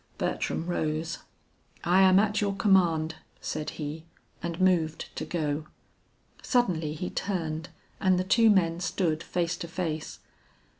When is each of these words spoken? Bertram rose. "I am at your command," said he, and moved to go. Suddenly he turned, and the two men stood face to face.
Bertram 0.17 0.65
rose. 0.65 1.19
"I 1.83 2.01
am 2.01 2.17
at 2.17 2.41
your 2.41 2.55
command," 2.55 3.17
said 3.39 3.69
he, 3.77 4.05
and 4.41 4.59
moved 4.59 5.15
to 5.15 5.25
go. 5.25 5.67
Suddenly 6.41 6.95
he 6.95 7.11
turned, 7.11 7.69
and 7.99 8.17
the 8.17 8.23
two 8.23 8.49
men 8.49 8.79
stood 8.79 9.21
face 9.21 9.55
to 9.57 9.67
face. 9.67 10.17